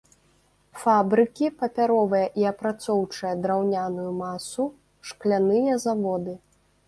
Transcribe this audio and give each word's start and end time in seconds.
Фабрыкі, 0.83 1.49
папяровая 1.59 2.23
і 2.43 2.47
апрацоўчая 2.53 3.33
драўняную 3.45 4.07
масу, 4.23 4.63
шкляныя 5.11 5.73
заводы. 5.87 6.33